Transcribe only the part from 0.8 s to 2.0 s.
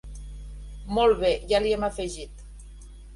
Molt bé, ja li hem